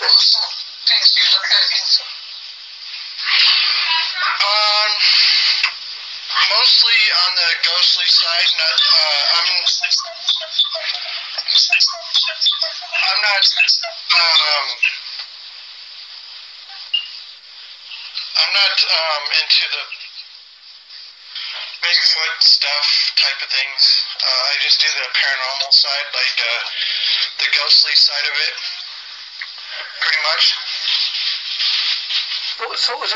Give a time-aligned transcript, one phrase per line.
[0.00, 2.00] Things do you look at into?
[4.40, 4.90] Um,
[6.56, 8.48] mostly on the ghostly side.
[8.56, 9.48] Not, uh, I'm.
[12.96, 13.44] I'm not.
[13.44, 14.66] Um,
[18.40, 19.84] I'm not um, into the
[21.84, 22.88] Bigfoot stuff
[23.20, 23.82] type of things.
[24.16, 26.62] Uh, I just do the paranormal side, like uh,
[27.44, 28.54] the ghostly side of it,
[30.10, 30.44] pretty much.
[32.66, 33.10] What sort of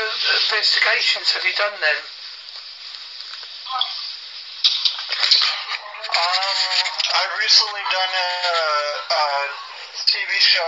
[0.47, 1.99] investigations have you done then?
[6.15, 6.59] Um,
[7.19, 8.31] I've recently done a,
[9.11, 9.23] a
[10.07, 10.63] TV show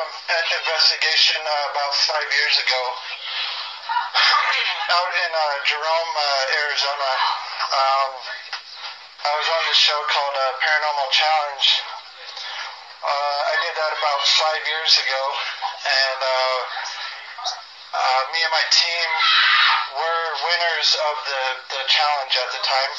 [0.68, 2.84] investigation uh, about five years ago
[5.00, 7.12] out in uh, Jerome, uh, Arizona.
[7.72, 8.12] Um,
[9.24, 11.68] I was on this show called uh, Paranormal Challenge.
[12.98, 15.24] Uh, I did that about five years ago,
[15.86, 16.58] and uh,
[17.94, 19.10] uh, me and my team
[19.94, 21.44] were winners of the,
[21.78, 22.94] the challenge at the time.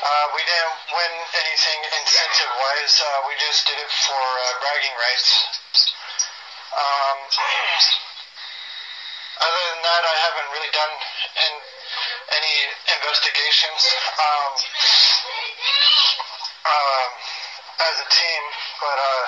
[0.00, 4.96] Uh, we didn't win anything incentive wise, uh, we just did it for uh, bragging
[4.96, 5.28] rights.
[6.70, 7.18] Um,
[9.40, 10.94] other than that, I haven't really done
[11.48, 11.52] in,
[12.30, 12.56] any
[12.96, 13.82] investigations
[14.20, 14.52] um,
[16.64, 17.10] um,
[17.90, 18.42] as a team,
[18.80, 19.24] but uh,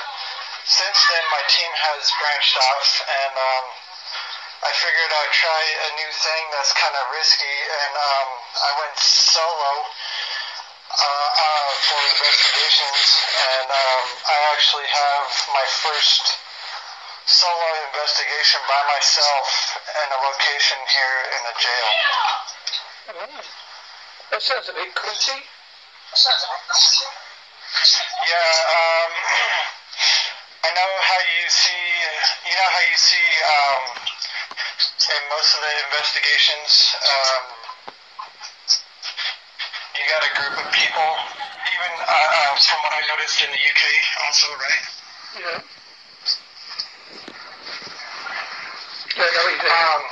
[0.64, 3.64] since then my team has branched off and um,
[4.62, 8.28] I figured I'd try a new thing that's kind of risky and um,
[8.62, 9.72] I went solo
[10.92, 13.02] uh, uh, for investigations
[13.58, 16.39] and um, I actually have my first
[17.27, 19.46] solo investigation by myself
[19.83, 21.90] in a location here in a jail.
[23.18, 23.42] Mm.
[24.30, 25.42] That sounds a bit creepy.
[28.28, 29.11] Yeah, um,
[30.62, 31.84] I know how you see,
[32.46, 33.83] you know how you see um,
[35.11, 36.70] in most of the investigations,
[37.02, 37.42] um,
[39.98, 41.08] you got a group of people,
[41.67, 43.83] even uh, uh, from what I noticed in the UK
[44.22, 44.84] also, right?
[45.42, 45.58] Yeah.
[49.18, 49.67] Yeah, I know what.
[49.67, 50.02] Um,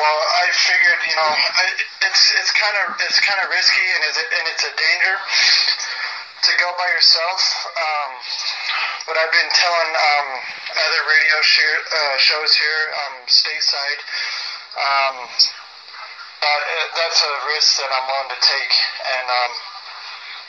[0.00, 1.64] well, I figured, you know, I,
[2.08, 5.14] it's it's kind of it's kind of risky and it's and it's a danger
[6.48, 7.40] to go by yourself.
[7.76, 8.10] Um,
[9.04, 10.28] but I've been telling um,
[10.72, 14.00] other radio sh- uh, shows here um, stateside
[14.80, 15.16] um,
[16.40, 18.74] that uh, that's a risk that I'm willing to take,
[19.12, 19.52] and um,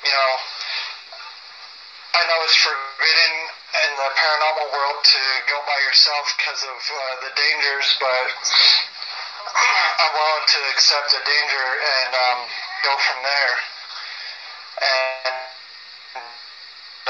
[0.07, 0.31] you know,
[2.15, 3.33] I know it's forbidden
[3.83, 5.21] in the paranormal world to
[5.51, 8.27] go by yourself because of uh, the dangers, but
[9.99, 12.39] I'm willing to accept the danger and um,
[12.87, 13.55] go from there.
[14.79, 15.49] And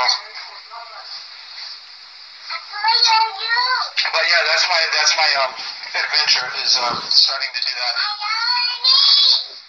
[4.13, 5.53] But yeah, that's my that's my um
[5.97, 7.97] adventure is uh, starting to do that.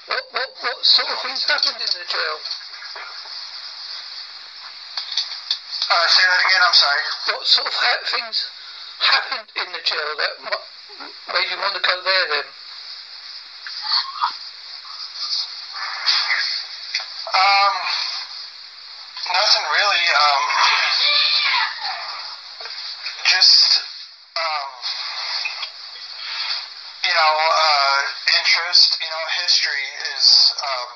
[0.07, 2.37] What, what, what sort of things happened in the jail?
[5.87, 6.61] Uh, say that again.
[6.67, 7.03] I'm sorry.
[7.31, 8.45] What sort of ha- things
[8.99, 12.47] happened in the jail that m- made you want to go there then?
[17.37, 17.73] Um,
[19.31, 20.05] nothing really.
[20.11, 20.43] Um,
[23.27, 23.66] just
[27.17, 27.99] know, uh,
[28.37, 29.01] interest.
[29.01, 30.89] You know, history is um,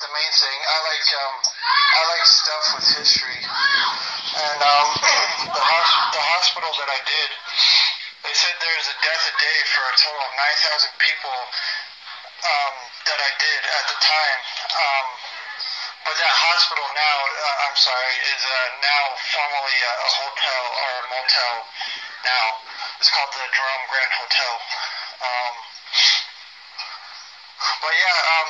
[0.00, 0.58] the main thing.
[0.62, 4.88] I like um, I like stuff with history, and um,
[5.58, 5.64] the
[6.14, 7.30] the hospital that I did,
[8.22, 11.38] they said there's a death a day for a total of nine thousand people
[12.46, 12.74] um,
[13.10, 14.40] that I did at the time.
[14.70, 15.06] Um,
[16.06, 19.02] but that hospital now, uh, I'm sorry, is uh, now
[19.34, 21.54] formally a, a hotel or a motel
[22.22, 22.46] now.
[23.02, 24.54] It's called the Jerome Grand Hotel.
[25.16, 25.54] Um,
[27.80, 28.48] but yeah, um,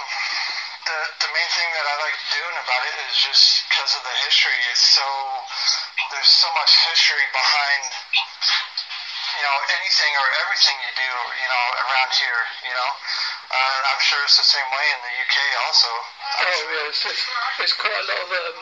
[0.87, 4.17] the the main thing that I like doing about it is just because of the
[4.27, 4.59] history.
[4.71, 5.07] It's so
[6.11, 7.83] there's so much history behind
[9.37, 11.11] you know anything or everything you do
[11.43, 12.43] you know around here.
[12.67, 12.91] You know,
[13.51, 15.37] uh, I'm sure it's the same way in the UK
[15.67, 15.91] also.
[15.91, 17.23] Oh, yes, there's,
[17.63, 18.59] there's quite a lot of um,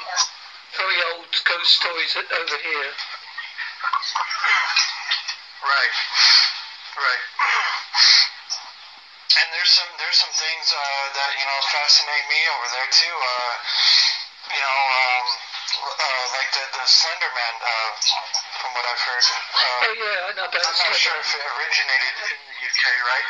[0.77, 2.93] very old ghost stories over here.
[5.65, 5.97] Right.
[6.97, 7.25] Right.
[9.55, 13.15] There's some there's some things uh, that you know fascinate me over there too.
[13.15, 13.53] Uh,
[14.51, 15.27] you know, um,
[15.95, 17.91] uh, like the the Slender Man, uh,
[18.61, 19.25] from what I've heard.
[19.25, 22.83] Uh, Oh yeah, I know about I'm not sure if it originated in the UK,
[23.07, 23.29] right?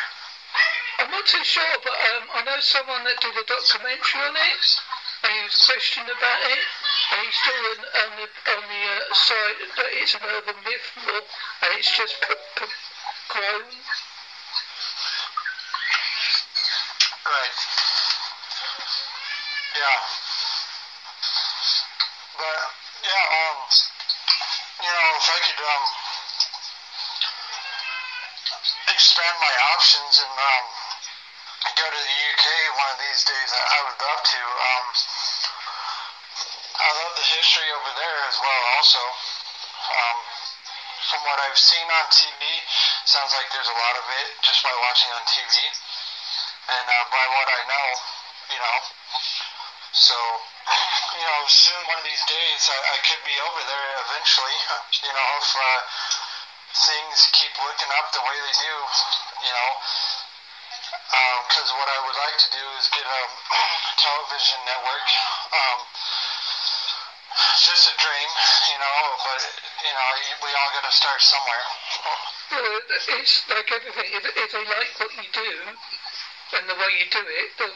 [1.05, 4.65] I'm not too sure, but um, I know someone that did a documentary on it,
[5.29, 6.65] and he was questioned about it,
[7.13, 10.89] and he's still on, on the on the uh, side that it's an urban myth,
[11.61, 12.73] and it's just p- p-
[13.29, 13.67] grown.
[17.35, 17.59] Right.
[19.75, 20.01] Yeah.
[22.39, 22.59] But
[23.03, 23.59] yeah, um,
[24.79, 25.85] you know, if I could um
[28.87, 30.65] expand my options and um
[31.75, 32.47] go to the UK
[32.79, 34.41] one of these days, I, I would love to.
[34.71, 34.87] Um,
[36.87, 38.63] I love the history over there as well.
[38.79, 39.03] Also,
[39.91, 40.19] um,
[41.11, 42.63] from what I've seen on TV,
[43.11, 45.51] sounds like there's a lot of it just by watching on TV
[46.65, 47.89] and uh, by what I know,
[48.53, 48.79] you know.
[49.95, 50.17] So,
[51.15, 54.59] you know, soon one of these days I, I could be over there eventually,
[55.07, 55.81] you know, if uh,
[56.75, 58.77] things keep looking up the way they do,
[59.47, 59.71] you know.
[61.47, 63.23] Because what I would like to do is get a
[64.03, 65.07] television network.
[65.55, 65.79] Um,
[67.63, 68.31] just a dream,
[68.75, 69.43] you know, but,
[69.87, 70.07] you know,
[70.43, 71.65] we all got to start somewhere.
[72.51, 72.79] Well,
[73.23, 74.11] it's like everything.
[74.11, 75.51] If they like what you do
[76.53, 77.73] and the way you do it, they'll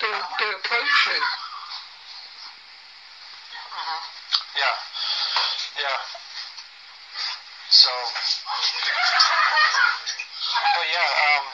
[0.00, 1.20] they'll, they'll approach you.
[4.56, 4.76] Yeah.
[5.76, 6.00] Yeah.
[7.68, 7.90] So,
[10.72, 11.44] but yeah, um,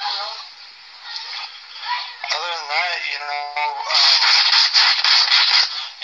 [2.31, 4.13] other than that, you know, um,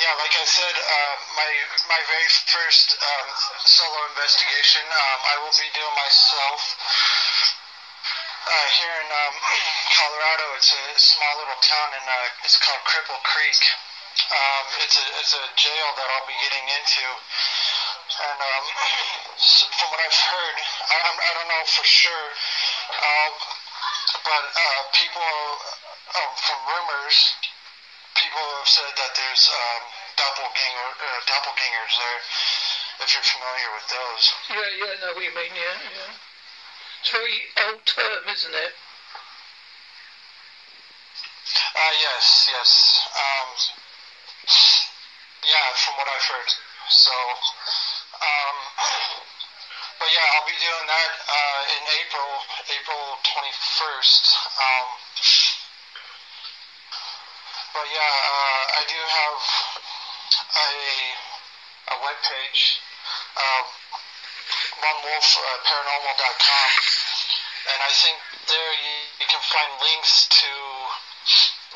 [0.01, 1.51] yeah, like I said, uh, my
[1.87, 3.27] my very first um,
[3.63, 6.61] solo investigation, um, I will be doing myself
[8.49, 9.35] uh, here in um,
[9.93, 10.47] Colorado.
[10.57, 13.61] It's a small little town, and uh, it's called Cripple Creek.
[14.29, 18.65] Um, it's a it's a jail that I'll be getting into, and um,
[19.79, 20.57] from what I've heard,
[20.91, 22.29] I, I don't know for sure,
[22.99, 23.33] um,
[24.27, 25.33] but uh, people
[26.19, 27.17] um, from rumors,
[28.17, 29.83] people have said that there's um,
[30.19, 32.21] doppelganger uh, doppelgangers there.
[32.99, 34.25] If you're familiar with those.
[34.51, 35.55] Yeah, yeah, what you mean.
[35.55, 36.28] Yeah, yeah.
[37.13, 38.75] Very old term, isn't it?
[41.75, 43.01] Uh, yes, yes.
[43.17, 43.49] Um,
[45.45, 46.51] yeah, from what I've heard.
[46.89, 47.13] So,
[48.21, 48.57] um,
[50.01, 52.31] but yeah, I'll be doing that uh, in April,
[52.77, 54.25] April 21st.
[54.59, 54.89] Um,
[57.73, 59.41] but yeah, uh, I do have
[60.57, 60.69] a
[61.89, 62.81] a web page,
[63.41, 63.65] um,
[64.83, 66.69] lonewolfparanormal.com,
[67.67, 68.17] and I think
[68.47, 70.51] there you, you can find links to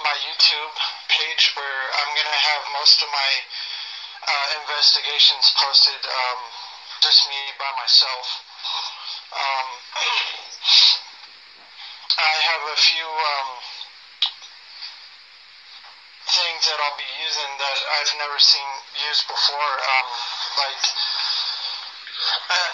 [0.00, 0.74] my YouTube
[1.10, 3.30] page where I'm gonna have most of my
[4.22, 6.40] uh, investigations posted, um,
[7.02, 8.26] just me by myself.
[9.34, 9.68] Um,
[12.22, 13.50] I have a few um,
[16.28, 18.68] things that I'll be using that I've never seen
[19.08, 20.08] used before, um,
[20.62, 20.84] like
[22.48, 22.70] uh,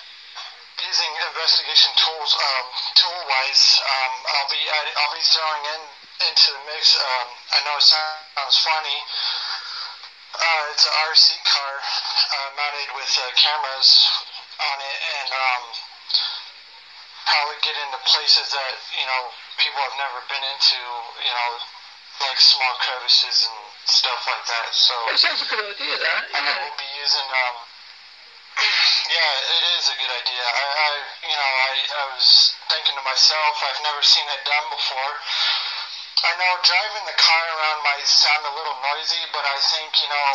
[0.98, 2.64] using investigation tools, um,
[2.98, 3.78] tool wise.
[3.86, 5.80] Um, I'll be I'll be throwing in
[6.26, 6.98] into the mix.
[6.98, 8.98] Um, I know it sounds funny.
[10.34, 14.10] Uh, it's an RC car uh, mounted with uh, cameras
[14.58, 15.62] on it, and um,
[17.30, 19.30] probably get into places that you know
[19.62, 20.82] people have never been into.
[21.22, 21.50] You know,
[22.26, 24.74] like small crevices and stuff like that.
[24.74, 25.94] So That sounds a good idea.
[26.02, 26.26] That.
[26.34, 26.62] and I Yeah.
[26.66, 27.22] will be using.
[27.30, 27.67] Um,
[28.58, 30.42] yeah, it is a good idea.
[30.42, 30.90] I, I
[31.22, 32.26] you know, I, I was
[32.66, 35.14] thinking to myself, I've never seen it done before.
[36.26, 40.10] I know driving the car around might sound a little noisy, but I think you
[40.10, 40.30] know,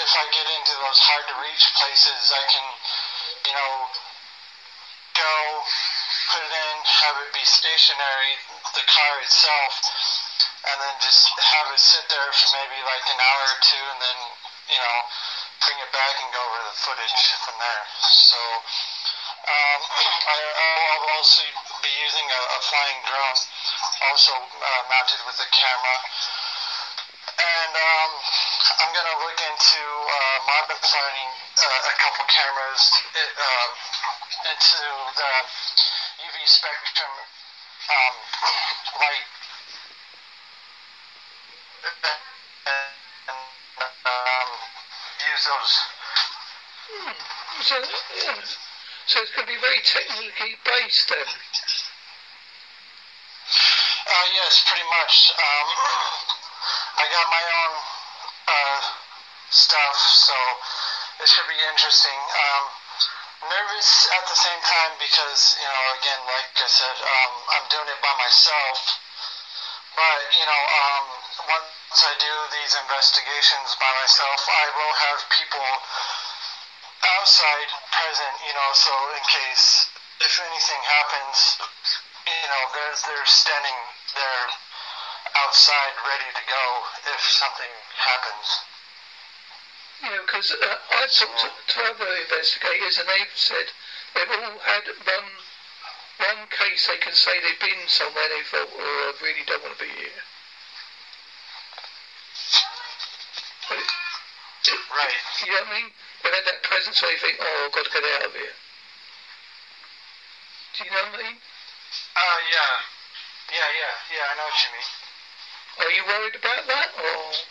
[0.00, 2.66] if I get into those hard to reach places, I can,
[3.44, 3.72] you know,
[5.12, 5.32] go
[6.32, 8.32] put it in, have it be stationary,
[8.72, 9.72] the car itself,
[10.72, 14.00] and then just have it sit there for maybe like an hour or two, and
[14.00, 14.18] then
[14.72, 14.96] you know
[15.62, 17.84] bring it back and go over the footage from there.
[18.02, 18.38] So
[19.46, 19.80] um,
[20.34, 21.42] I, I'll also
[21.82, 23.38] be using a, a flying drone,
[24.10, 25.96] also uh, mounted with a camera,
[27.38, 28.10] and um,
[28.82, 32.82] I'm gonna look into uh, modifying uh, a couple cameras
[33.14, 33.70] um,
[34.50, 34.82] into
[35.14, 35.32] the
[36.26, 37.14] UV spectrum
[37.86, 38.14] um,
[38.98, 39.26] light
[45.44, 45.72] those.
[47.62, 48.42] So, yeah.
[49.06, 51.28] so it's going to be very technically based then.
[54.02, 55.32] Uh, yes, pretty much.
[55.34, 55.66] Um,
[57.02, 57.74] I got my own
[58.48, 58.80] uh,
[59.50, 60.36] stuff, so
[61.22, 62.18] it should be interesting.
[62.18, 62.62] Um,
[63.48, 67.88] nervous at the same time because, you know, again, like I said, um, I'm doing
[67.90, 68.78] it by myself.
[69.96, 71.04] But, you know, um,
[71.92, 75.68] once I do these investigations by myself, I will have people
[77.20, 79.92] outside present, you know, so in case
[80.24, 81.36] if anything happens,
[82.24, 83.76] you know, they're, they're standing
[84.16, 84.46] there
[85.36, 86.64] outside ready to go
[87.12, 88.48] if something happens.
[90.00, 93.68] You know, because uh, I talked to, to other investigators and they've said
[94.16, 95.28] they've all had one
[96.24, 99.76] one case they can say they've been somewhere they thought, oh, I really don't want
[99.76, 100.24] to be here.
[104.92, 105.20] Right.
[105.46, 105.90] You know what I mean?
[106.22, 108.54] They've had that presence where you think, oh, I've got to get out of here.
[110.78, 111.36] Do you know what I mean?
[112.14, 112.72] Uh, yeah.
[113.50, 114.90] Yeah, yeah, yeah, I know what you mean.
[115.82, 117.42] Are you worried about that, or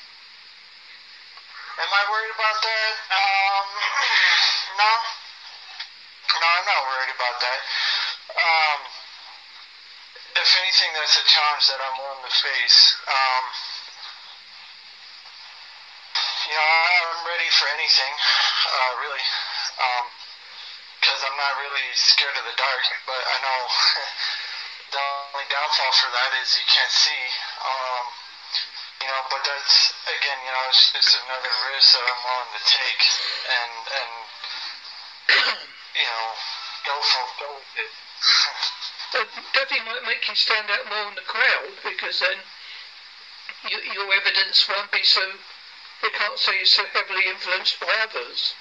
[1.81, 2.93] Am I worried about that?
[3.10, 3.67] Um,
[4.77, 4.91] no.
[6.38, 7.60] No, I'm not worried about that.
[8.38, 8.79] Um,
[10.36, 12.79] if anything, that's a challenge that I'm willing to face.
[13.07, 13.43] Um,
[16.51, 19.25] you know, I'm ready for anything, uh, really.
[19.79, 20.05] Um,
[21.00, 23.60] because I'm not really scared of the dark, but I know
[24.93, 27.24] the only downfall for that is you can't see.
[27.63, 28.05] Um,
[29.01, 32.63] you know, but that's again, you know, it's just another risk that I'm willing to
[32.70, 33.03] take,
[33.50, 34.13] and and
[35.98, 36.25] you know,
[36.86, 37.91] go for go with it.
[39.58, 42.38] definitely might make you stand out more in the crowd because then
[43.74, 45.24] you, your evidence won't be so.
[46.01, 48.53] They can't say you're so heavily influenced by others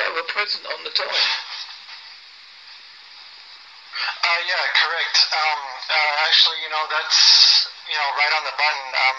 [0.00, 1.28] that were present on the time.
[3.96, 5.16] Uh, yeah, correct.
[5.32, 8.88] Um, uh, actually, you know, that's, you know, right on the button.
[8.92, 9.18] Um,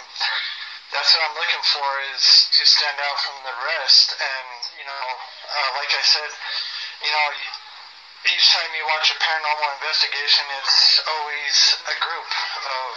[0.93, 4.17] that's what I'm looking for is to stand out from the rest.
[4.17, 4.49] And,
[4.81, 5.05] you know,
[5.49, 6.29] uh, like I said,
[7.05, 7.25] you know,
[8.33, 12.29] each time you watch a paranormal investigation, it's always a group
[12.65, 12.89] of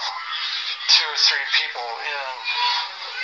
[0.97, 1.89] two or three people.
[2.01, 3.20] And,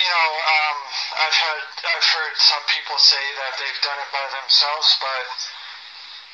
[0.00, 0.78] you know, um,
[1.20, 5.26] I've had, I've heard some people say that they've done it by themselves, but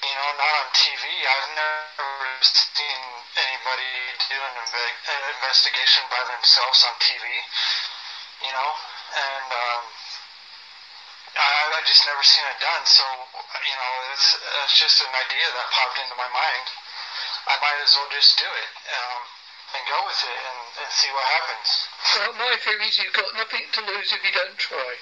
[0.04, 1.00] you know, not on TV.
[1.00, 2.12] I've never
[2.44, 3.00] seen
[3.40, 3.92] anybody
[4.28, 7.24] do an, inve- an investigation by themselves on TV,
[8.44, 8.70] you know,
[9.16, 9.82] and um,
[11.40, 12.84] I, I just never seen it done.
[12.84, 13.04] So,
[13.64, 14.28] you know, it's,
[14.64, 16.66] it's just an idea that popped into my mind.
[17.48, 19.20] I might as well just do it um,
[19.74, 21.68] and go with it and, and see what happens.
[22.14, 24.94] Well, my theory is you've got nothing to lose if you don't try.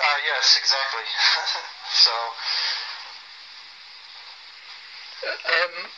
[0.00, 1.04] Uh, yes, exactly.
[1.92, 2.14] so,
[5.22, 5.92] Um,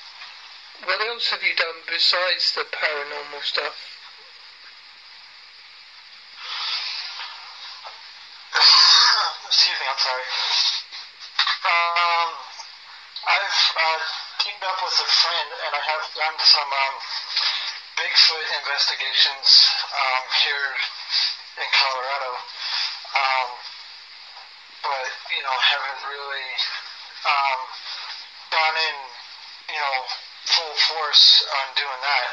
[0.85, 3.75] what else have you done besides the paranormal stuff?
[9.47, 10.27] excuse me, I'm sorry.
[11.63, 12.35] Um,
[13.31, 13.99] I've uh,
[14.63, 16.95] teamed up with a friend, and I have done some um,
[17.99, 20.71] Bigfoot investigations um, here
[21.59, 22.31] in Colorado.
[23.11, 23.49] Um,
[24.87, 26.51] but you know, haven't really
[27.27, 27.59] um,
[28.55, 28.97] gone in,
[29.75, 29.99] you know,
[30.47, 32.29] full force on doing that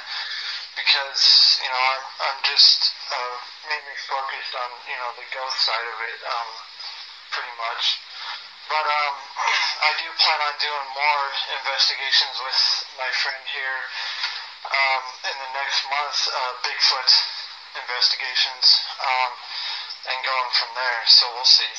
[0.77, 3.35] because you know I'm I'm just uh,
[3.73, 6.49] mainly focused on you know the ghost side of it, um,
[7.33, 7.97] pretty much.
[8.69, 9.17] But um,
[9.89, 11.25] I do plan on doing more
[11.57, 12.61] investigations with
[13.01, 13.81] my friend here
[14.69, 17.09] um, in the next month, uh, Bigfoot
[17.73, 19.31] investigations, um,
[20.13, 21.01] and going from there.
[21.09, 21.73] So we'll see.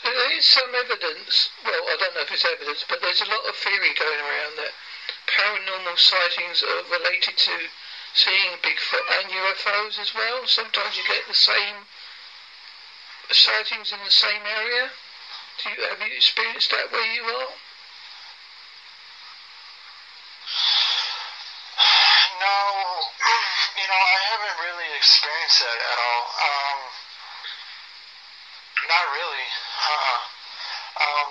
[0.00, 3.44] There is some evidence, well, I don't know if it's evidence, but there's a lot
[3.44, 4.72] of theory going around that
[5.28, 7.68] paranormal sightings are related to
[8.16, 10.48] seeing Bigfoot and UFOs as well.
[10.48, 11.84] Sometimes you get the same
[13.28, 14.88] sightings in the same area.
[15.58, 17.52] Do you, have you experienced that where you are?
[22.40, 22.58] No,
[23.78, 26.24] you know, I haven't really experienced that at all.
[26.42, 26.78] Um,
[28.88, 29.46] not really.
[29.92, 30.20] Uh-uh.
[31.06, 31.30] Um,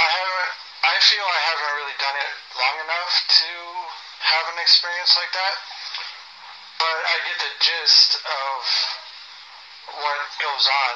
[0.00, 0.52] I haven't.
[0.80, 3.50] I feel I haven't really done it long enough to
[4.34, 5.56] have an experience like that.
[6.80, 8.60] But I get the gist of
[10.00, 10.94] what goes on.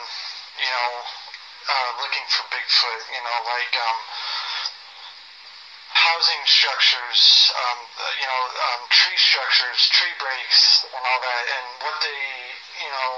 [0.58, 0.90] You know,
[1.68, 3.02] uh, looking for Bigfoot.
[3.12, 3.98] You know, like um,
[5.94, 7.78] housing structures, um,
[8.20, 8.42] you know,
[8.74, 12.22] um, tree structures, tree breaks, and all that, and what they,
[12.84, 13.12] you know,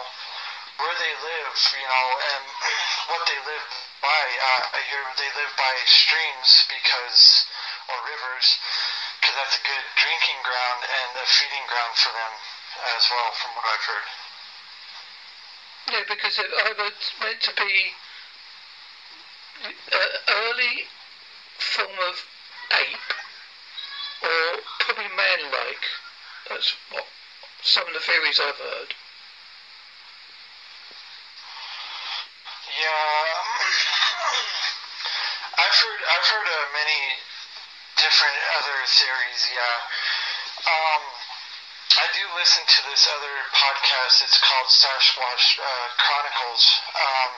[0.79, 2.45] where they live, you know, and
[3.11, 3.67] what they live
[4.05, 4.23] by.
[4.39, 7.49] Uh, I hear they live by streams because
[7.89, 8.59] or rivers
[9.19, 12.33] because that's a good drinking ground and a feeding ground for them
[12.95, 14.09] as well, from what I've heard.
[15.87, 16.91] Yeah, because it either
[17.23, 17.95] meant to be
[19.65, 19.73] an
[20.29, 20.85] early
[21.59, 22.25] form of
[22.73, 23.13] ape
[24.23, 25.85] or probably man-like.
[26.49, 27.07] That's what
[27.63, 28.95] some of the theories I've heard.
[32.77, 32.87] Yeah,
[35.59, 36.47] I've heard I've heard
[36.77, 37.19] many
[37.97, 39.49] different other theories.
[39.51, 39.81] Yeah,
[40.69, 41.03] um,
[41.97, 44.21] I do listen to this other podcast.
[44.21, 47.33] It's called Sasquatch uh, Chronicles, um,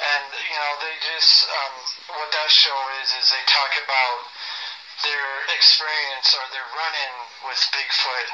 [0.00, 1.74] and you know they just um,
[2.20, 4.18] what that show is is they talk about
[5.04, 8.28] their experience or their run-in with Bigfoot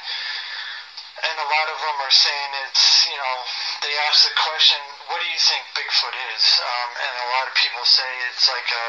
[1.23, 3.37] and a lot of them are saying it's, you know,
[3.85, 6.45] they ask the question, what do you think Bigfoot is?
[6.59, 8.87] Um, and a lot of people say it's like a,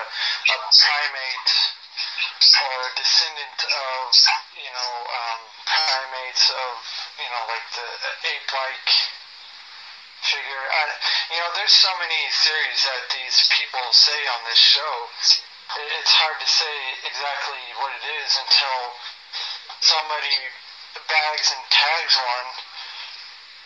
[0.55, 1.53] a primate
[2.63, 4.01] or a descendant of,
[4.55, 6.73] you know, um, primates of,
[7.21, 7.89] you know, like the
[8.33, 8.89] ape-like
[10.33, 10.65] figure.
[10.65, 10.83] I,
[11.29, 14.93] you know, there's so many theories that these people say on this show.
[16.01, 16.75] It's hard to say
[17.05, 18.77] exactly what it is until
[19.81, 20.37] somebody
[21.09, 22.49] bags and tags one,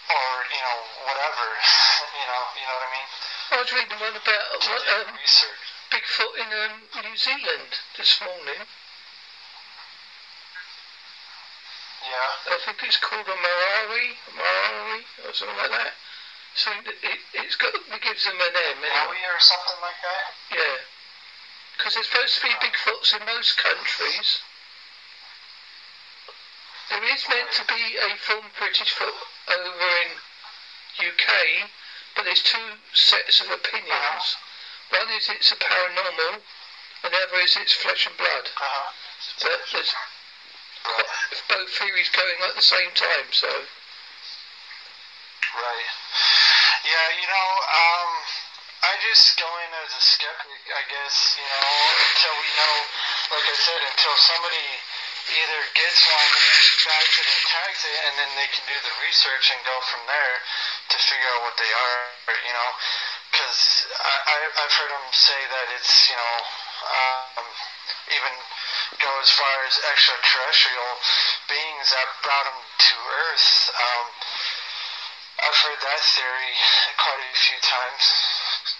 [0.07, 1.47] or you know whatever,
[2.19, 3.09] you know, you know what I mean.
[3.47, 5.63] I was reading one about what, um, research.
[5.87, 8.67] Bigfoot in um, New Zealand this morning.
[12.03, 12.29] Yeah.
[12.51, 15.95] I think it's called a Maori, Maori, or something like that.
[16.57, 18.81] So it, it, it's got, it gives them an name.
[18.81, 18.89] anyway.
[18.89, 20.25] Maui or something like that.
[20.49, 20.77] Yeah.
[21.77, 24.41] Because there's supposed to be Bigfoots in most countries.
[26.89, 29.13] There is meant to be a film British foot
[29.53, 30.17] over in
[30.97, 31.69] UK,
[32.15, 34.25] but there's two sets of opinions.
[34.89, 38.49] One is it's a paranormal, and the other is it's flesh and blood.
[38.57, 38.89] Uh-huh.
[39.45, 39.93] But there's
[41.47, 43.67] both theories going at the same time, so
[45.57, 46.56] Right.
[46.87, 48.09] Yeah, you know, um,
[48.79, 51.67] I just go in as a skeptic, I guess, you know,
[51.99, 52.75] until we know,
[53.35, 54.67] like I said, until somebody
[55.35, 59.51] either gets one and it and tags it, and then they can do the research
[59.51, 60.35] and go from there
[60.87, 62.69] to figure out what they are, you know,
[63.35, 63.83] because
[64.55, 66.35] I've heard them say that it's, you know,
[66.87, 67.47] um,
[68.15, 68.33] even
[69.03, 70.91] go as far as extraterrestrial
[71.51, 72.95] beings that brought them to
[73.27, 73.49] Earth.
[73.75, 74.05] Um,
[75.37, 76.49] I've heard that theory
[76.97, 78.01] quite a few times.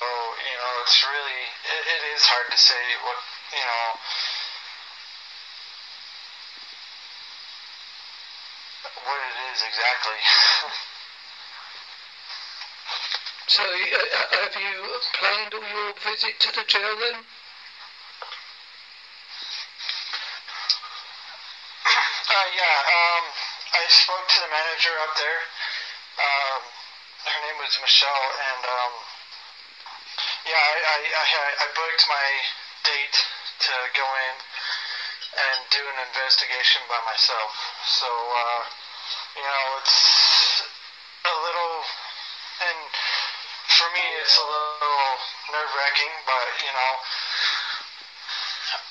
[0.02, 0.10] So,
[0.41, 3.22] you know, it's really, it, it is hard to say what,
[3.54, 3.93] you know,
[9.06, 10.17] what it is exactly.
[13.54, 17.22] so uh, have you planned all your visit to the jail then?
[21.86, 23.30] uh, yeah, um,
[23.78, 25.46] I spoke to the manager up there.
[27.67, 28.93] Was Michelle, and um,
[30.47, 32.27] yeah, I, I, I, I booked my
[32.88, 33.17] date
[33.60, 34.36] to go in
[35.36, 37.51] and do an investigation by myself.
[37.91, 38.63] So, uh,
[39.36, 39.99] you know, it's
[41.27, 41.75] a little,
[42.71, 42.88] and
[43.75, 45.12] for me, it's a little
[45.51, 46.91] nerve wracking, but, you know,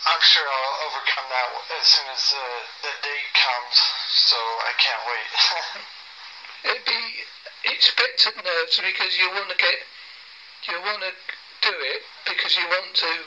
[0.04, 1.48] I'm sure I'll overcome that
[1.80, 2.48] as soon as the,
[2.84, 3.76] the date comes,
[4.12, 5.32] so I can't wait.
[6.76, 7.24] It'd be
[7.66, 9.78] expectant nerves because you want to get,
[10.68, 11.12] you want to
[11.62, 13.26] do it because you want to,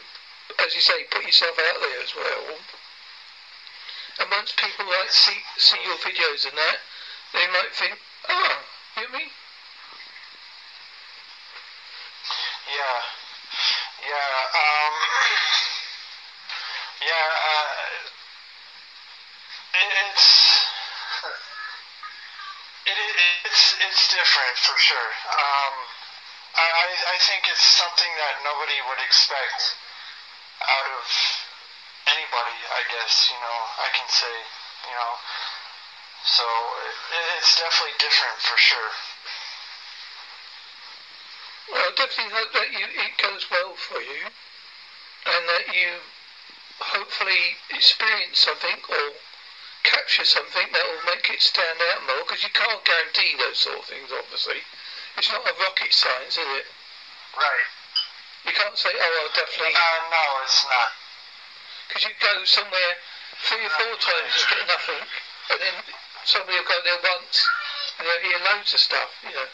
[0.63, 2.59] as you say, put yourself out there as well.
[4.19, 6.77] And once people like see see your videos and that,
[7.33, 7.97] they might think,
[8.27, 8.59] oh,
[8.97, 9.29] you know mean?
[12.67, 13.01] Yeah,
[14.03, 14.93] yeah, um,
[17.01, 17.29] yeah.
[17.47, 18.09] Uh,
[19.73, 20.27] it, it's
[22.85, 25.11] it, it it's it's different for sure.
[25.33, 25.73] Um,
[26.55, 26.65] I
[27.13, 29.75] I- think it's something that nobody would expect
[30.65, 31.05] out of
[32.07, 32.57] anybody.
[32.73, 34.35] I guess you know I can say
[34.89, 35.13] you know.
[36.25, 36.45] So
[36.85, 36.95] it,
[37.37, 38.91] it's definitely different for sure.
[41.71, 44.25] Well, I definitely hope that you, it goes well for you,
[45.25, 46.01] and that you
[46.79, 49.13] hopefully experience something or
[49.89, 52.21] capture something that will make it stand out more.
[52.23, 54.61] Because you can't guarantee those sort of things, obviously.
[55.17, 56.67] It's not a rocket science, is it?
[57.33, 57.69] Right.
[58.45, 59.73] You can't say, oh, I'll definitely.
[59.73, 60.91] Uh, no, it's not.
[61.89, 62.93] Because you go somewhere
[63.49, 65.01] three or four times and get nothing,
[65.49, 65.75] and then
[66.23, 67.49] somebody will go there once
[67.97, 69.49] and they'll hear loads of stuff, you know.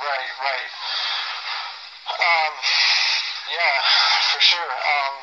[0.00, 0.70] Right, right.
[2.14, 2.54] Um,
[3.52, 3.76] yeah,
[4.32, 4.72] for sure.
[4.72, 5.14] Um,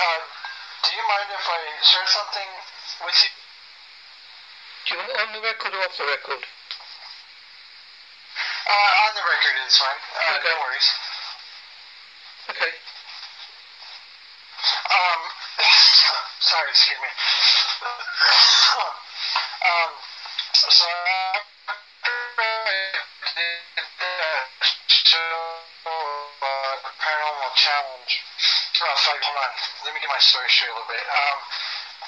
[0.00, 0.20] uh,
[0.84, 2.48] do you mind if I share something
[3.04, 3.32] with you?
[4.86, 6.40] Do you want on the record or off the record?
[8.64, 10.00] Uh, on the record is fine.
[10.16, 10.48] Uh, Okay.
[10.48, 10.88] No worries.
[12.50, 12.72] Okay.
[14.90, 15.20] Um,
[16.40, 17.10] sorry, excuse me.
[19.68, 19.90] um,
[20.52, 21.29] so after
[28.80, 29.52] oh, fuck, hold on.
[29.84, 31.04] Let me get my story straight a little bit.
[31.04, 31.38] Um,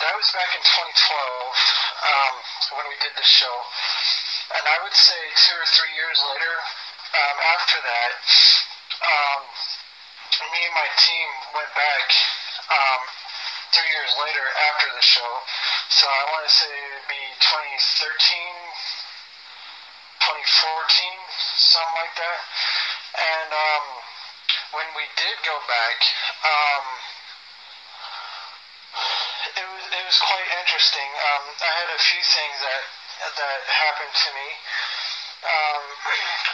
[0.01, 2.35] that was back in 2012 um,
[2.81, 3.57] when we did the show.
[4.57, 6.55] And I would say two or three years later,
[7.13, 8.13] um, after that,
[9.05, 9.41] um,
[10.49, 12.07] me and my team went back
[12.73, 13.01] um,
[13.77, 15.33] three years later after the show.
[15.93, 18.17] So I want to say it'd be 2013,
[20.25, 21.21] 2014,
[21.61, 22.41] something like that.
[23.13, 24.02] And um,
[24.73, 25.99] when we did go back,
[26.45, 26.85] um,
[29.61, 31.09] it was it was quite interesting.
[31.13, 32.83] Um, I had a few things that
[33.37, 34.49] that happened to me.
[35.43, 35.83] Um,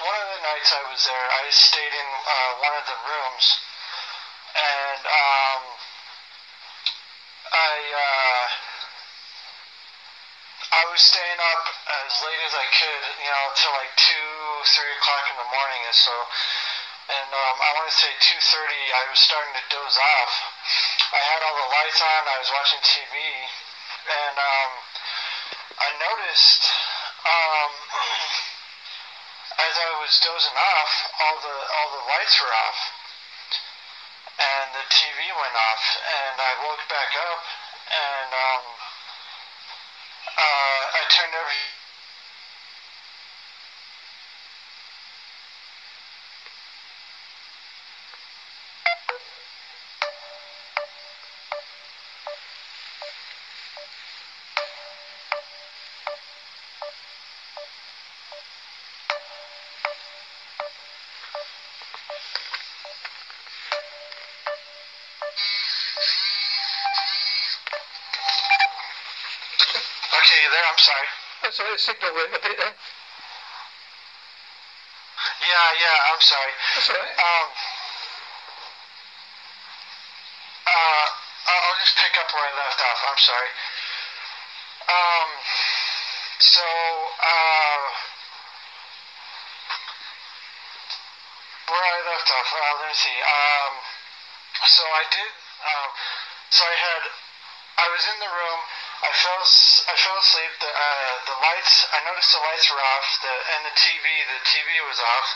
[0.02, 3.46] one of the nights I was there, I stayed in uh, one of the rooms,
[4.56, 5.62] and um,
[7.54, 8.46] I uh,
[10.68, 11.64] I was staying up
[12.02, 14.30] as late as I could, you know, till like two,
[14.74, 16.16] three o'clock in the morning or so.
[17.08, 20.32] And um, I want to say two thirty, I was starting to doze off.
[21.08, 22.20] I had all the lights on.
[22.28, 24.70] I was watching TV, and um,
[25.80, 26.68] I noticed
[27.24, 27.72] um,
[29.72, 30.92] as I was dozing off,
[31.24, 32.78] all the all the lights were off,
[34.36, 37.42] and the TV went off, and I woke back up,
[37.88, 38.64] and um,
[40.36, 41.77] uh, I turned every.
[71.48, 72.74] That's the signal went a bit then.
[75.40, 76.52] Yeah, yeah, I'm sorry.
[76.76, 77.16] That's all right.
[77.16, 77.48] Um,
[80.68, 81.06] uh,
[81.48, 83.00] I'll I'll just pick up where I left off.
[83.00, 83.52] I'm sorry.
[84.92, 85.30] Um,
[86.36, 86.68] so,
[87.16, 87.80] uh,
[91.72, 93.18] where I left off, uh, let me see.
[93.24, 93.72] Um,
[94.68, 95.32] so I did,
[95.64, 95.88] um,
[96.52, 97.02] so I had,
[97.80, 98.60] I was in the room.
[98.98, 100.52] I fell, I fell asleep.
[100.58, 103.06] The, uh, the lights, I noticed the lights were off.
[103.22, 105.28] The and the TV, the TV was off.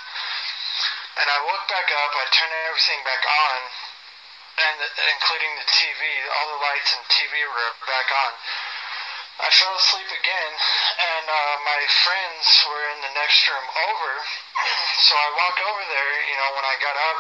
[1.22, 2.11] And I woke back up.
[2.11, 3.59] I turned everything back on,
[4.66, 4.79] and
[5.14, 6.03] including the TV.
[6.35, 8.33] All the lights and TV were back on.
[9.42, 10.53] I fell asleep again,
[10.98, 14.12] and uh, my friends were in the next room over.
[15.07, 17.18] so I walk over there, you know, when I got up,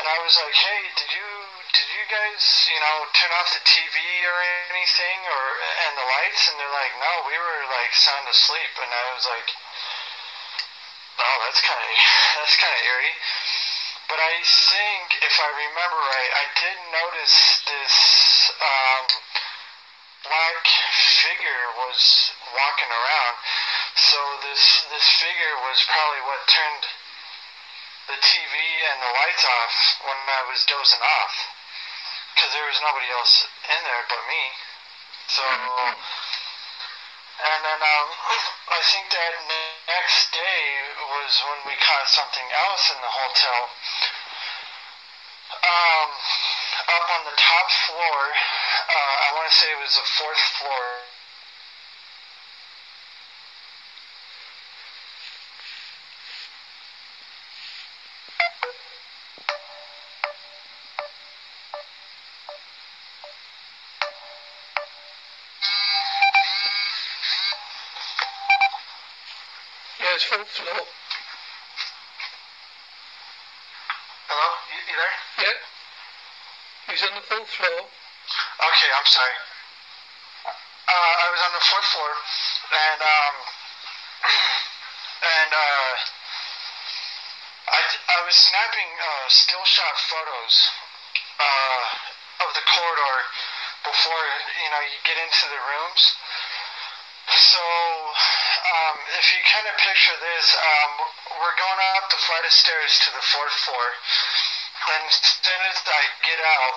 [0.00, 1.28] and I was like, "Hey, did you
[1.72, 3.96] did you guys, you know, turn off the TV
[4.28, 4.36] or
[4.72, 5.42] anything, or
[5.88, 9.24] and the lights?" And they're like, "No, we were like sound asleep." And I was
[9.24, 9.48] like,
[11.18, 11.88] "Oh, that's kind of
[12.36, 13.16] that's kind of eerie."
[14.12, 17.96] But I think, if I remember right, I did notice this
[18.60, 19.04] um,
[20.28, 20.60] black
[21.24, 23.34] figure was walking around.
[23.96, 26.84] So this this figure was probably what turned
[28.08, 28.54] the TV
[28.92, 31.34] and the lights off when I was dozing off,
[32.34, 34.42] because there was nobody else in there but me.
[35.28, 35.44] So,
[37.42, 38.08] and then um,
[38.68, 39.32] I think that
[39.88, 40.64] next day
[41.08, 43.60] was when we caught something else in the hotel.
[45.62, 46.08] Um,
[46.96, 48.18] up on the top floor,
[48.88, 51.11] uh, I want to say it was the fourth floor.
[70.22, 70.86] Fourth floor.
[74.30, 75.16] Hello, you, you there?
[75.42, 75.58] Yeah.
[76.86, 77.80] He's on the fourth floor.
[77.82, 79.36] Okay, I'm sorry.
[80.46, 83.34] Uh, I was on the fourth floor, and um,
[85.42, 85.92] and uh,
[87.74, 90.54] I I was snapping uh, still shot photos
[91.42, 91.82] uh,
[92.46, 93.16] of the corridor
[93.90, 94.22] before
[94.62, 96.02] you know you get into the rooms.
[97.32, 100.92] So um, if you kind of picture this, um,
[101.40, 103.86] we're going up the flight of stairs to the fourth floor,
[104.92, 106.76] and as soon as I get out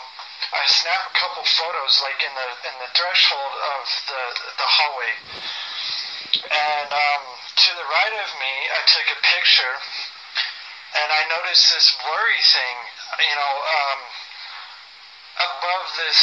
[0.54, 4.24] I snap a couple photos, like in the in the threshold of the
[4.62, 5.14] the hallway.
[6.48, 7.24] And um,
[7.60, 9.76] to the right of me, I took a picture,
[11.02, 12.76] and I noticed this blurry thing,
[13.26, 14.00] you know, um,
[15.50, 16.20] above this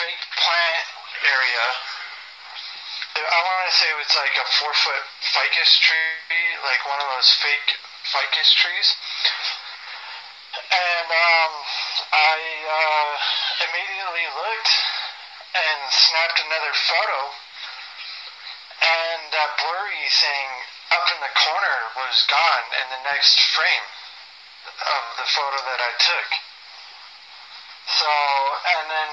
[0.00, 0.86] fake plant
[1.28, 1.64] area.
[3.16, 7.32] I want to say it's like a four foot ficus tree, like one of those
[7.40, 7.70] fake
[8.12, 8.88] ficus trees.
[10.56, 11.52] And um,
[12.12, 12.36] I
[12.68, 13.12] uh,
[13.68, 14.72] immediately looked
[15.56, 17.20] and snapped another photo,
[18.84, 20.48] and that blurry thing
[20.92, 23.86] up in the corner was gone in the next frame
[24.68, 26.28] of the photo that I took.
[27.96, 28.10] So,
[28.76, 29.12] and then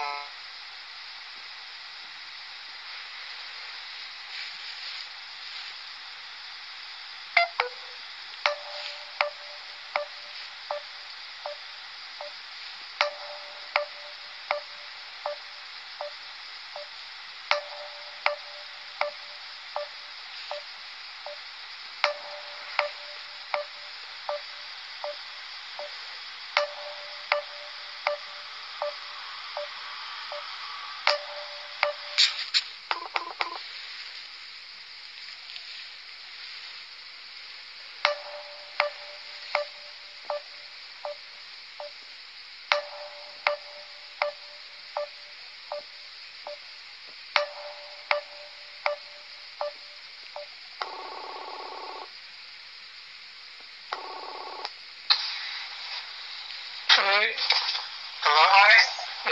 [57.23, 58.43] Hello?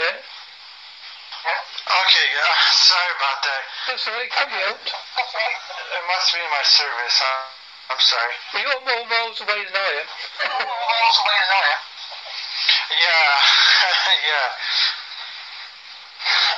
[0.00, 0.16] Yeah.
[1.44, 1.60] Yeah.
[1.92, 2.56] Okay, uh,
[2.88, 3.62] sorry about that.
[3.84, 4.32] That's alright.
[4.32, 4.80] Come out.
[5.92, 7.20] It must be my service.
[7.20, 8.32] I'm, I'm sorry.
[8.56, 10.08] Well, you're more miles away than I am.
[12.92, 13.32] Yeah,
[14.24, 14.48] yeah.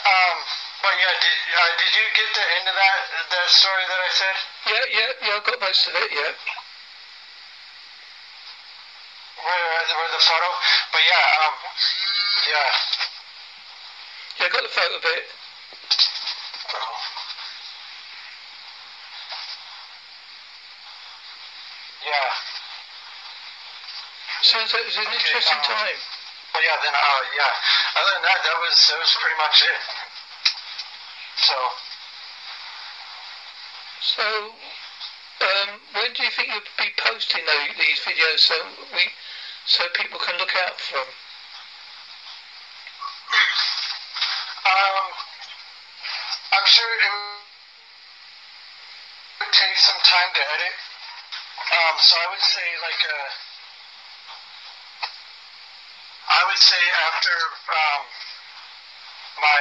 [0.05, 0.37] Um,
[0.83, 2.99] but yeah, did uh, did you get the end of that
[3.31, 4.37] that story that I said?
[4.69, 5.39] Yeah, yeah, yeah.
[5.39, 6.11] I got most of it.
[6.13, 6.33] Yeah.
[9.93, 10.49] Where the photo?
[10.93, 11.55] But yeah, um,
[12.49, 12.71] yeah.
[14.41, 15.25] Yeah, I got the photo bit.
[22.05, 22.31] Yeah.
[24.43, 25.99] Sounds like it was an Okay, interesting um, time.
[26.53, 27.53] But yeah, then uh, yeah.
[28.01, 29.81] Other than that, that was that was pretty much it.
[31.45, 31.57] So
[34.05, 34.53] So,
[35.41, 37.41] um, when do you think you'll be posting
[37.81, 38.55] these videos so
[38.93, 39.09] we,
[39.67, 41.13] so people can look out for them?
[44.65, 45.05] Um,
[46.53, 47.11] I'm sure it
[49.41, 50.75] would take some time to edit.
[51.65, 53.29] Um, so I would say like uh,
[56.29, 57.37] I would say after
[57.73, 58.03] um,
[59.41, 59.61] my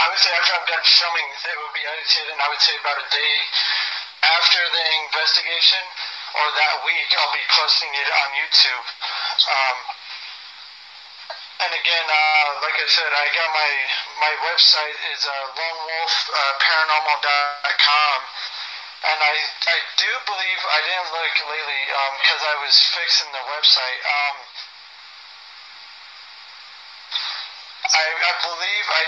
[0.00, 2.72] I would say after I'm done filming, it would be edited, and I would say
[2.80, 3.34] about a day
[4.38, 5.82] after the investigation
[6.36, 8.86] or that week, I'll be posting it on YouTube.
[9.50, 9.76] Um,
[11.60, 13.68] and again, uh, like I said, I got my
[14.16, 18.18] my website is uh, lonewolfparanormal.com,
[19.12, 21.84] and I I do believe I didn't look lately
[22.24, 24.00] because I was fixing the website.
[24.08, 24.40] Um,
[27.92, 29.04] I I believe I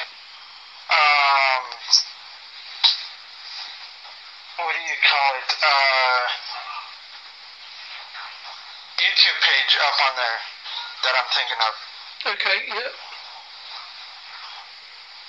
[0.92, 1.64] um
[4.60, 6.20] what do you call it uh
[9.00, 10.38] YouTube page up on there
[11.02, 11.74] that I'm thinking of.
[12.36, 12.92] Okay, yeah.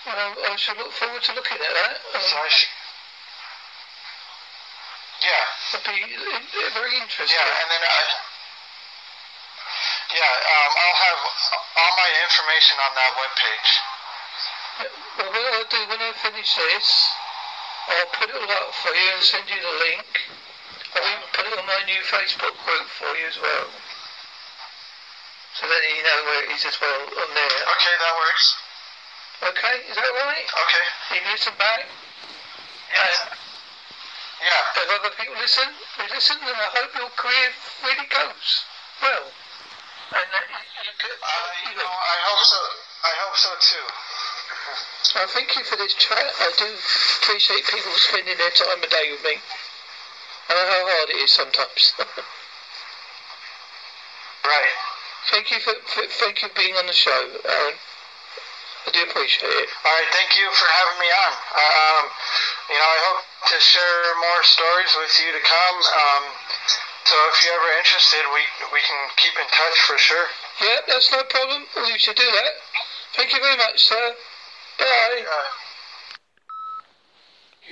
[0.06, 1.96] Well, I shall look forward to looking at that.
[2.12, 2.70] So Um, I sh-
[5.24, 7.32] yeah, it'll be uh, very interesting.
[7.40, 8.02] yeah, and then I,
[10.12, 11.20] yeah, um, I'll have
[11.80, 13.72] all my information on that webpage.
[15.18, 16.88] Well, what I'll do when I finish this,
[17.88, 20.08] I'll put it all up for you and send you the link.
[20.96, 23.68] I'll even put it on my new Facebook group for you as well.
[25.60, 27.60] So then you know where it is as well on there.
[27.62, 28.46] Okay, that works.
[29.44, 30.48] Okay, is that right?
[30.48, 30.86] Okay.
[31.14, 31.84] You can listen back.
[32.94, 33.16] Yes.
[34.40, 34.82] Yeah.
[34.82, 35.68] If other people listen,
[36.00, 37.50] we listen, and I hope your career
[37.84, 38.48] really goes
[39.04, 39.28] well.
[40.16, 42.62] And that you, you get, Uh, you know, I hope so.
[43.04, 43.86] I hope so too.
[45.16, 46.26] Well, thank you for this chat.
[46.40, 46.78] I do
[47.22, 49.38] appreciate people spending their time a day with me.
[50.50, 51.94] I know how hard it is sometimes.
[54.44, 54.76] Right.
[55.32, 57.80] thank you for, for thank you for being on the show, Aaron.
[58.86, 59.70] I do appreciate it.
[59.88, 61.34] All right, thank you for having me on.
[61.56, 62.04] Um,
[62.68, 65.78] you know, I hope to share more stories with you to come.
[65.80, 66.24] Um,
[67.08, 68.44] so if you're ever interested, we
[68.76, 70.28] we can keep in touch for sure.
[70.60, 71.64] Yeah, that's no problem.
[71.88, 72.52] We should do that.
[73.16, 74.16] Thank you very much, sir.
[74.84, 74.90] Uh,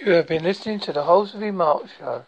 [0.06, 2.26] You have been listening to the Holsworthy Mark Show.